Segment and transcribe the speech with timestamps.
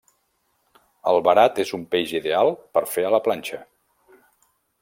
[1.11, 3.61] El verat és un peix ideal per fer a la planxa.